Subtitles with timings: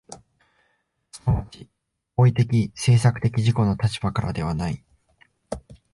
[1.51, 1.69] 即ち
[2.15, 4.83] 行為的・制作的自己の立場からではない。